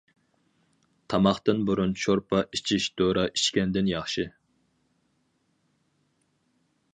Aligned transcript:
تاماقتىن 1.13 1.59
بۇرۇن 1.67 1.93
شورپا 2.03 2.39
ئىچىش 2.57 2.87
دورا 3.01 3.27
ئىچكەندىن 3.35 3.93
ياخشى. 3.93 4.27